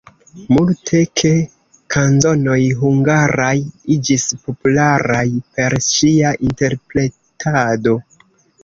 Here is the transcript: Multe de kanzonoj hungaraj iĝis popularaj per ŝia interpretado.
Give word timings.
Multe 0.55 1.01
de 1.21 1.33
kanzonoj 1.95 2.57
hungaraj 2.79 3.53
iĝis 3.99 4.27
popularaj 4.47 5.25
per 5.53 5.79
ŝia 5.93 6.35
interpretado. 6.51 7.97